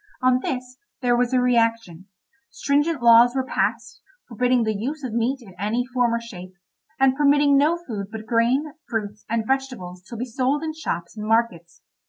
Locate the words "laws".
3.03-3.35